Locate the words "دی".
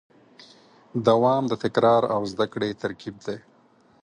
3.25-3.37